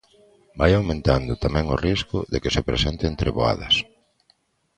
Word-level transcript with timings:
Vai 0.59 0.71
aumentando 0.75 1.41
tamén 1.43 1.65
o 1.75 1.79
risco 1.87 2.17
de 2.31 2.37
que 2.43 2.53
se 2.55 2.65
presenten 2.69 3.17
treboadas. 3.21 3.75